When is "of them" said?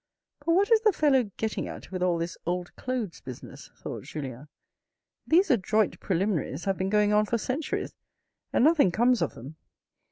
9.21-9.57